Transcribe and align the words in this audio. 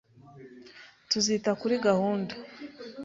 Tuzita 1.09 1.49
kuri 1.59 1.75
gahunda 1.87 2.33